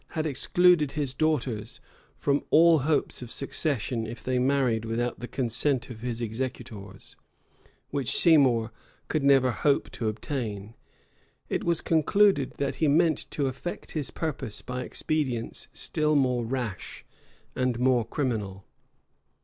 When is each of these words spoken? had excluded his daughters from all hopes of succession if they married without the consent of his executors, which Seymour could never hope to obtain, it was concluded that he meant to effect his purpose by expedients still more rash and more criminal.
had 0.17 0.25
excluded 0.25 0.93
his 0.93 1.13
daughters 1.13 1.79
from 2.15 2.43
all 2.49 2.79
hopes 2.79 3.21
of 3.21 3.29
succession 3.29 4.07
if 4.07 4.23
they 4.23 4.39
married 4.39 4.83
without 4.83 5.19
the 5.19 5.27
consent 5.27 5.91
of 5.91 6.01
his 6.01 6.23
executors, 6.23 7.15
which 7.91 8.09
Seymour 8.17 8.71
could 9.09 9.21
never 9.23 9.51
hope 9.51 9.91
to 9.91 10.07
obtain, 10.07 10.73
it 11.49 11.63
was 11.63 11.81
concluded 11.81 12.53
that 12.57 12.75
he 12.81 12.87
meant 12.87 13.29
to 13.29 13.45
effect 13.45 13.91
his 13.91 14.09
purpose 14.09 14.63
by 14.63 14.81
expedients 14.81 15.67
still 15.71 16.15
more 16.15 16.43
rash 16.43 17.05
and 17.55 17.77
more 17.79 18.03
criminal. 18.03 18.65